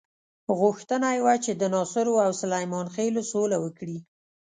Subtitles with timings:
[0.59, 3.97] غوښتنه یې وه چې د ناصرو او سلیمان خېلو سوله وکړي.